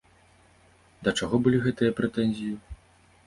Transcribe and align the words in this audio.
Да 1.07 1.11
чаго 1.19 1.35
былі 1.47 1.61
гэтыя 1.65 1.91
прэтэнзіі? 1.99 2.53